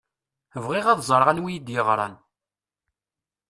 [0.65, 2.15] Bɣiɣ ad ẓṛeɣ anwa i d-yeɣṛan.